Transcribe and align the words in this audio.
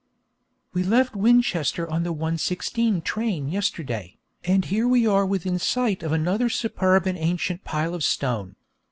We 0.73 0.81
left 0.81 1.15
Winchester 1.15 1.87
on 1.87 2.01
the 2.01 2.11
1.16 2.11 3.03
train 3.03 3.49
yesterday, 3.49 4.17
and 4.43 4.65
here 4.65 4.87
we 4.87 5.05
are 5.05 5.27
within 5.27 5.59
sight 5.59 6.01
of 6.01 6.11
another 6.11 6.49
superb 6.49 7.05
and 7.05 7.19
ancient 7.19 7.63
pile 7.63 7.93
of 7.93 8.03
stone. 8.03 8.55